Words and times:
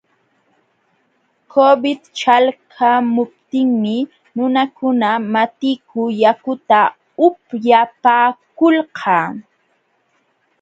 Covid 1.53 2.01
ćhalqamuptinmi 2.19 3.97
nunakuna 4.35 5.09
matiku 5.33 6.01
yakuta 6.21 6.81
upyapaakulqa. 7.25 9.17